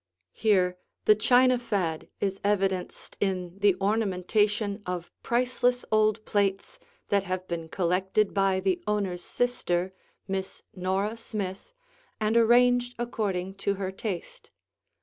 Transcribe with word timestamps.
Here 0.33 0.79
the 1.05 1.13
china 1.13 1.59
fad 1.59 2.07
is 2.19 2.39
evidenced 2.43 3.17
in 3.19 3.59
the 3.59 3.75
ornamentation 3.79 4.81
of 4.83 5.11
priceless 5.21 5.85
old 5.91 6.25
plates 6.25 6.79
that 7.09 7.25
have 7.25 7.47
been 7.47 7.69
collected 7.69 8.33
by 8.33 8.61
the 8.61 8.81
owner's 8.87 9.23
sister, 9.23 9.93
Miss 10.27 10.63
Nora 10.75 11.17
Smith, 11.17 11.71
and 12.19 12.35
arranged 12.35 12.95
according 12.97 13.53
to 13.57 13.75
her 13.75 13.91
taste. 13.91 14.49